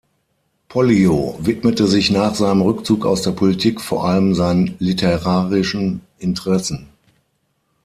Pollio 0.67 1.37
widmete 1.43 1.85
sich 1.85 2.09
nach 2.09 2.33
seinem 2.33 2.61
Rückzug 2.61 3.05
aus 3.05 3.21
der 3.21 3.33
Politik 3.33 3.79
vor 3.79 4.03
allem 4.07 4.33
seinen 4.33 4.73
literarischen 4.79 6.01
Interessen. 6.17 6.87